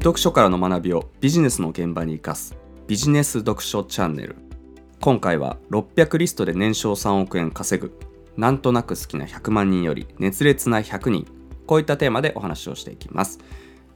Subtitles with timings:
[0.00, 2.56] 読書からの学びをビジネスの現場に生かす。
[2.86, 4.34] ビジネス読書チャンネル。
[4.98, 7.92] 今回は600リストで年商3億円稼ぐ。
[8.34, 11.26] なんとなく好きな100万人より熱烈な100人。
[11.66, 13.40] こういったテーマでお話をしていきます。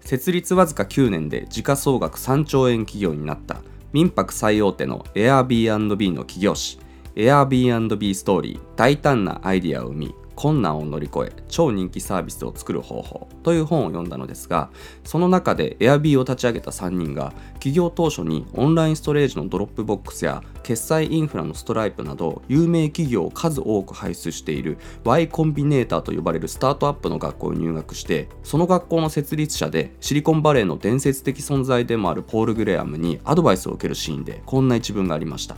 [0.00, 3.62] 設立わずか9年で時価総額3兆円企業になった。
[3.94, 6.78] 民泊最大手の Airbnb の起業誌。
[7.16, 8.60] Airbnb ストーリー。
[8.76, 14.70] 大胆なアイディアを生み困難を乗り越え超人気サービスを作る方法という本を読んだのですが
[15.04, 35.56] その中で Airb を立ち上げた3人が起業当初にオンラインストレージのドロップボックスや決済インフラのストライプなど有名企業を数多く輩出している Y コンビネーターと呼ばれるスタートアップの学校に入学してその学校の設立者でシリコンバレーの伝説的存在でもあるポール・グレアムにアドバイスを受けるシーンでこんな一文がありました。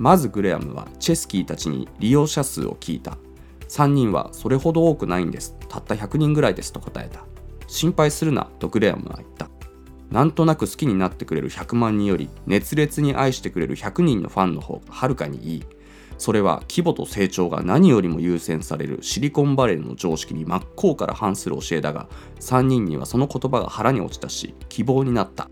[0.00, 3.18] まずグレアムはチェスキーたちに利用者数を聞いた。
[3.70, 5.56] 3人はそれほど多くないんです。
[5.68, 7.24] たった100人ぐらいですと答えた。
[7.68, 9.48] 心配するなとグレアムは言った。
[10.10, 15.64] なんとなく好きになってくれる100万人より熱烈に愛してくれる100人のファンの方がはるかにいい。
[16.18, 22.08] それは規模と成長が何よりも優先されるシリコンバレーの常識に真っ向から反する教えだが
[22.40, 25.48] 3人にはその言葉が腹に落ちたし希望になった。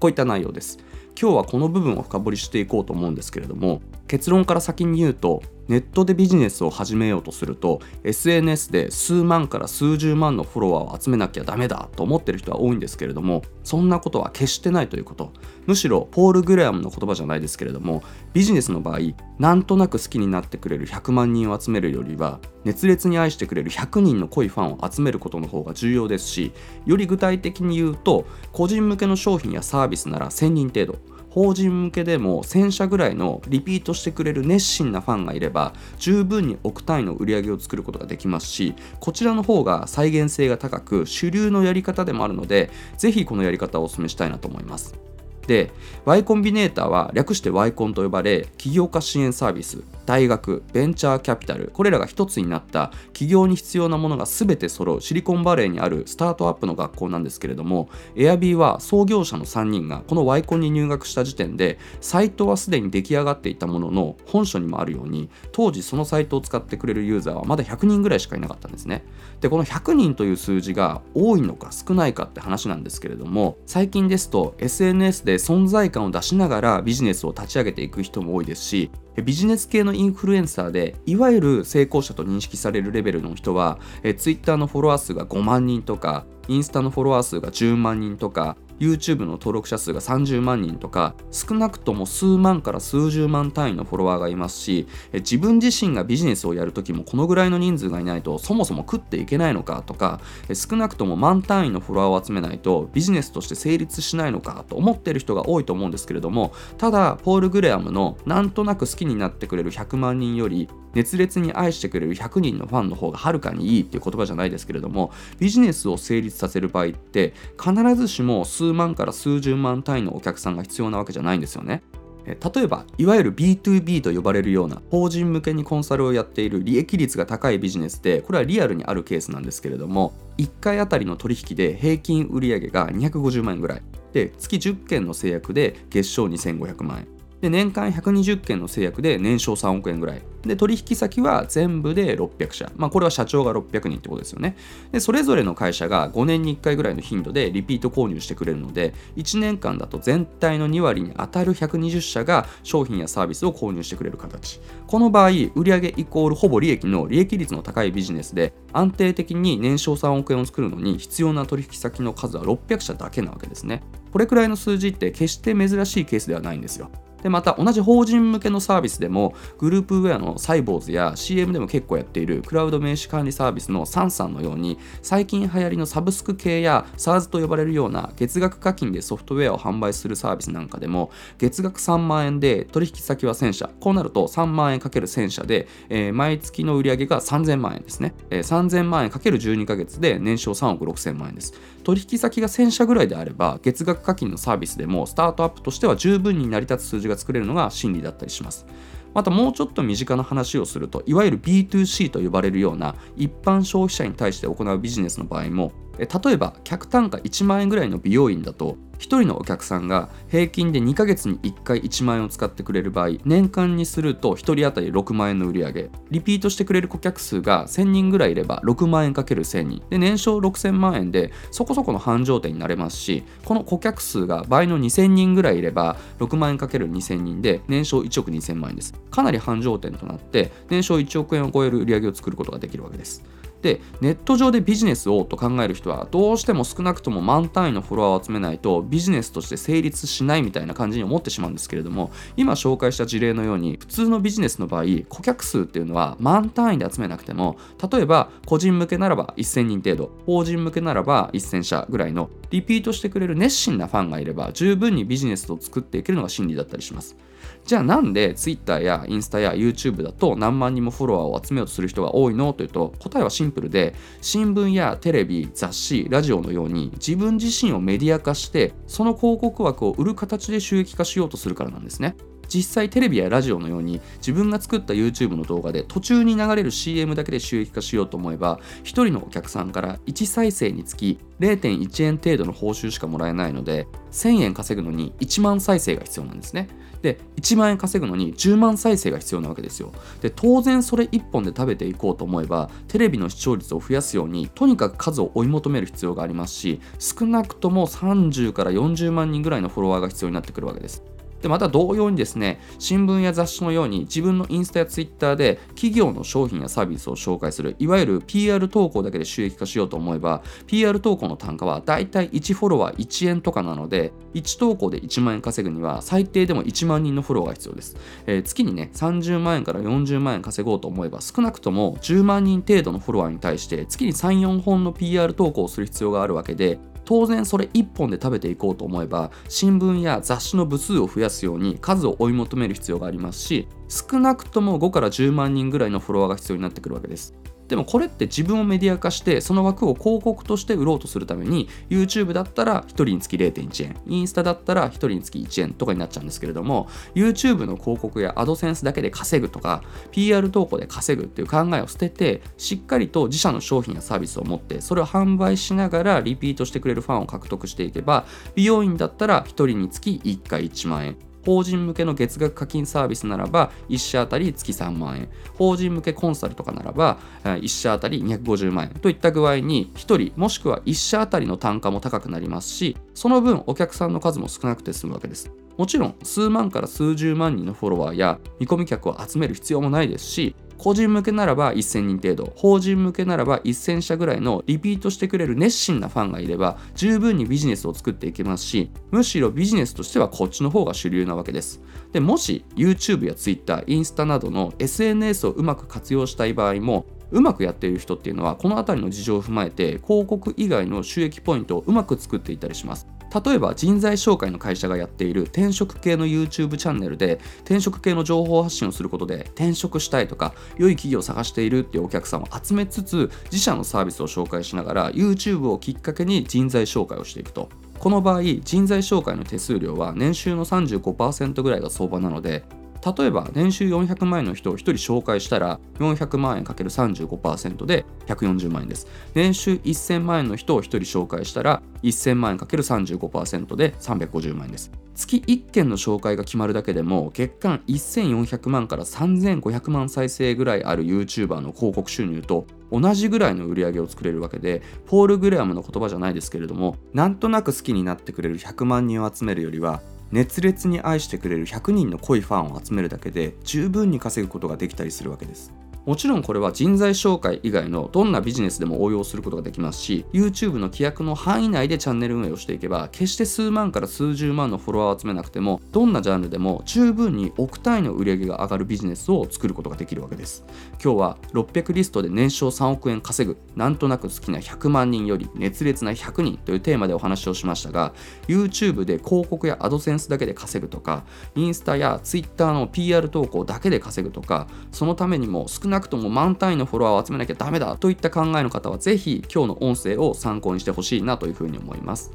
[0.00, 0.78] こういった内容です。
[1.20, 15.32] 今日はこの部分を深掘りしていこうと思うんですけれども結論から先に言うとネットでビジネスを始めようとすると SNS で数万から数十万のフォロワーを集めなきゃダメだと思ってる人は多いんですけれどもそんなことは決してないということ。
[15.66, 18.02] むしろポール・グレアムの言葉じゃないですけれども
[18.34, 18.98] ビジネスの場合
[19.38, 26.52] なんとなく好きになってくれる100万人を集めるよりは熱烈に愛してくれる100人の濃いファンを集めることの方が重要ですし
[26.84, 31.21] より具体的に言うと個人向けの商品やサービスなら1000人程度。
[31.32, 45.11] 法人向けでも1000社ぐらいのリピートしてくれる熱心なファンがいれば十分に億単位の売り上げを作ることができますしこちらの方が再現性が高く主流のやり方でもあるのでぜひこのやり方をお勧めしたいなと思います。
[45.46, 45.72] で
[46.04, 69.04] Y コンビネーターは略して Y コンと呼ばれ起業家支援サービス大学ベンチャーキャピタルこれらが一つになった起業に必要なものが全て揃うシリコンバレーにあるスタートアップの学校なんですけれども Airb は創業者の3人がこの Y コンに入学した時点でサイトはすでに出来上がっていたものの本書にもあるように当時そのサイトを使ってくれるユーザーはまだ100人ぐらいしかいなかったんですね。
[69.40, 78.90] でこの100人という数字が多いのか少ないかって話なんですけれども最近ですと SNS で存在感を出しながらビジネスを立ち上げていく人も多いですし
[79.24, 100.20] ビジネス系のインフルエンサーでいわゆる成功者と認識されるレベルの人はえ Twitter のフォロワー数が5万人とかインスタのフォロワー数が10万人とか YouTube の登録者数が30万人とか少なくとも数万から数十万単位のフォロワーがいますし自分自身がビジネスをやるときもこのぐらいの人数がいないとそもそも食っていけないのかとか
[100.52, 121.82] 少なくとも万単位のフォロワーを集めないとビジネスとして成立しないのかと思っている人が多いと思うんですけれどもただポール・グレアムのなんとなく好きになってくれる100万人より熱烈に愛してくれる100人のファンの方がはるかにいいっていう言葉じゃないですけれどもビジネスを成立させる場合って必ずしも数万から数十万単位のお客さんが必要なわけじゃないんですよね。
[122.24, 137.08] 例えばいわゆる B2B と呼ばれるような法人向けにコンサルをやっている利益率が高いビジネスでこれはリアルにあるケースなんですけれども1回あたりの取引で平均売上が250万円ぐらいで月10件の制約で月賞2500万円
[137.42, 140.22] で年間120件の制約で年商3億円ぐらい。
[140.42, 144.56] で取引先は全部で600社、まあ、これは社長が600人ってことですよね。
[144.92, 154.60] でそれぞれの会社が5年に1回ぐらいの頻度でリピート購入してくれるので1年間だと全体の2割に当たる120社が商品やサービスを購入してくれる形。
[154.86, 163.82] この場合売上イコールほぼ利益の利益率の高いビジネスで安定的に年商3億円を作るのに必要な取引先の数は600社だけなわけですね。
[164.12, 166.90] これくらいの数字って決して珍しいケースではないんですよ。
[167.22, 191.54] でまた同じ法人向けのサービスでもグループウェアのサイボーズや CM でも結構やっているクラウド名刺管理サービスのサンさんのように最近流行りのサブスク系や SARS と呼ばれるような月額課金でソフトウェアを販売するサービスなんかでも月額3万円で取引先は1000社こうなると3万円かける1000社で、えー、毎月の売上が3000万円ですね、えー、3000万円かける12ヶ月で年商3億6000万円です。
[191.82, 198.66] 取引先が1000社ぐらいであれば月額課金のサービスでもスタートアップとしては十分に成り立つ数字が作れるのが真理だったりします。
[199.14, 215.72] またもうちょっと身近な話をするといわゆる B2C と呼ばれるような一般消費者に対して行うビジネスの場合も例えば客単価1万円ぐらいの美容院だと1人のお客さんが平均で2ヶ月に1回1万円を使ってくれる場合年間にすると1人当たり6万円の売り上。
[215.72, 219.82] げリピートしてくれる顧客数が1000人ぐらいいれば6万円かける1000人。
[219.90, 228.94] で年商6000万円でそこそこの繁盛店になれますしこの顧客数が倍の2000人ぐらいいれば6万円かける2000人で年商1億2000万円です。
[229.10, 233.24] かなり繁盛店となって年商1億円を超える売り上げを作ることができるわけです。
[233.62, 247.56] でネット上でビジネスをと考える人はどうしても少なくとも満単位のフォロワーを集めないとビジネスとして成立しないみたいな感じに思ってしまうんですけれども今紹介した事例のように普通のビジネスの場合顧客数っていうのは満単位で集めなくても
[247.90, 257.16] 例えば個人向けならば1000人程度法人向けならば1000社ぐらいのリピートしてくれる熱心なファンがいれば十分にビジネスを作っていけるのが真理だったりします。
[257.64, 272.16] じゃあなんで Twitter やインスタや YouTube だと何万人もフォロワーを集めようとする人が多いのというと答えはシンプルで新聞やテレビ雑誌ラジオのように自分自身をメディア化してその広告枠を売る形で収益化しようとするからなんですね。
[272.52, 286.68] 実際テレビやラジオのように自分が作った YouTube の動画で途中に流れる CM だけで収益化しようと思えば1人のお客さんから1再生につき0.1円程度の報酬しかもらえないので1000円稼ぐのに1万再生が必要なんですね。
[287.00, 289.92] で1万円稼ぐのに10万再生が必要なわけですよ。
[290.20, 301.02] で当然それ1本で食べていこうと思えばテレビの視聴率を増やすようにとにかく数を追い求める必要がありますし少なくとも30から40万人ぐらいのフォロワーが必要になってくるわけです。
[301.42, 337.34] でまた同様にですね新聞や雑誌のように自分のインスタやツイッターで企業の商品やサービスを紹介するいわゆる PR 投稿だけで収益化しようと思えば PR 投稿の単価はだいたい1フォロワー1円とかなので1投稿で1万円稼ぐには最低でも1万人のフォロワーが必要です、えー、月にね30万円から40万円稼ごうと思えば少なくとも10万人程度のフォロワーに対して月に34本の PR 投稿をする必要があるわけで当然それ1本で食べていこうと思えば新聞や雑誌の部数を増やすように数を追い求める必要がありますし少なくとも5から10万人ぐらいのフォロワーが必要になってくるわけです。
[337.68, 361.31] でもこれって自分をメディア化してその枠を広告として売ろうとするために YouTube だったら1人につき0.1円インスタだったら1人につき1円とかになっちゃうんですけれども YouTube の広告やアドセンスだけで稼ぐとか PR 投稿で稼ぐっていう考えを捨ててしっかりと自社の商品やサービスを持ってそれを販売しながらリピートしてくれるファンを獲得していけば美容院だったら1人につき1回1万円。
[361.44, 365.28] 法人向けの月額課金サービスならば1社当たり月3万円。
[365.54, 369.00] 法人向けコンサルとかならば1社当たり250万円。
[369.00, 375.50] といった具合に1人もしくは1社当たりの単価も高くなりますしその分お客さんの数も少なくて済むわけです。
[375.78, 391.80] もちろん数万から数十万人のフォロワーや見込み客を集める必要もないですし個人向けならば1000人程度法人向けならば1000社ぐらいのリピートしてくれる熱心なファンがいれば十分にビジネスを作っていけますしむしろビジネスとしてはこっちの方が主流なわけです。
[392.10, 403.06] でもし YouTube や Twitter インスタなどの SNS をうまく活用したい場合もうまくやっている人っていうのはこの辺りの事情を踏まえて広告以外の収益ポイントをうまく作っていたりします。
[403.44, 417.68] 例えば人材紹介の会社がやっている転職系の YouTube チャンネルで転職系の情報発信をすることで転職したいとか良い企業を探しているっていうお客さんを集めつつ自社のサービスを紹介しながら YouTube をきっかけに人材紹介をしていくと。
[418.02, 422.64] この場合人材紹介の手数料は年収の35%ぐらいが相場なので
[423.04, 429.08] 例えば年収400万円の人を1人紹介したら400万円 ×35% で140万円です。
[429.34, 434.92] 年収1000万円の人を1人紹介したら1000万円 ×35% で350万円です。
[435.14, 455.72] 月1件の紹介が決まるだけでも月間1400万から3500万再生ぐらいある YouTuber の広告収入と同じぐらいの売り上げを作れるわけでポール・グレアムの言葉じゃないですけれどもなんとなく好きになってくれる100万人を集めるよりは熱烈に愛してくれる100人の濃いファンを集めるだけで十分に稼ぐことができたりするわけです。
[456.04, 470.64] もちろんこれは人材紹介以外のどんなビジネスでも応用することができますし YouTube の規約の範囲内でチャンネル運営をしていけば決して数万から数十万のフォロワーを集めなくてもどんなジャンルでも十分に億単位の売り上げが上がるビジネスを作ることができるわけです。
[471.02, 478.12] 今日は600リストで年商3億円稼ぐなんとなく好きな100万人より熱烈な100人というテーマでお話をしましたが
[478.48, 492.32] YouTube で広告やアドセンスだけで稼ぐとかインスタや Twitter の PR 投稿だけで稼ぐとかそのためにも少ななくとも満単位のフォロワーを集めなきゃダメだといった考えの方はぜひ今日の音声を参考にしてほしいなというふうに思います。